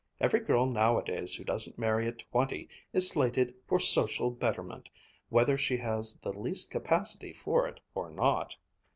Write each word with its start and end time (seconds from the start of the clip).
Every 0.19 0.39
girl 0.39 0.65
nowadays 0.65 1.35
who 1.35 1.43
doesn't 1.43 1.77
marry 1.77 2.07
at 2.07 2.17
twenty, 2.31 2.67
is 2.91 3.07
slated 3.07 3.53
for 3.67 3.79
'social 3.79 4.31
betterment' 4.31 4.89
whether 5.29 5.59
she 5.59 5.77
has 5.77 6.17
the 6.17 6.33
least 6.33 6.71
capacity 6.71 7.33
for 7.33 7.67
it 7.67 7.79
or 7.93 8.09
not. 8.09 8.55